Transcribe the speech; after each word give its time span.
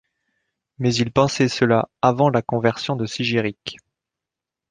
Mais 0.79 0.95
il 0.95 1.11
pensait 1.11 1.47
cela 1.47 1.87
avant 2.01 2.31
la 2.31 2.41
conversion 2.41 2.95
de 2.95 3.05
Sigéric. 3.05 3.77